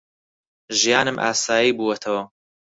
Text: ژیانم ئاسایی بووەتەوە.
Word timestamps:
ژیانم 0.79 1.17
ئاسایی 1.23 1.75
بووەتەوە. 1.77 2.21